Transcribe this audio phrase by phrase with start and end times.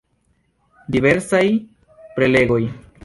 [0.95, 1.45] Diversaj
[2.17, 2.61] prelegoj.